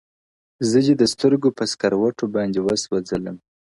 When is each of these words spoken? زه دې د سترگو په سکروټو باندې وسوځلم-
زه 0.69 0.79
دې 0.85 0.93
د 1.01 1.03
سترگو 1.13 1.49
په 1.57 1.63
سکروټو 1.71 2.25
باندې 2.35 2.59
وسوځلم- 2.61 3.39